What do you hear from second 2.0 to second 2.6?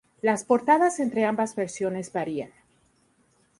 varían.